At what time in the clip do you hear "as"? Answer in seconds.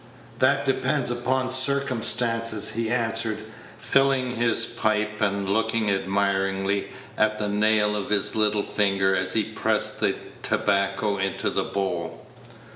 9.15-9.33